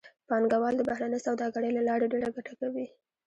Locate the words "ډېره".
2.13-2.29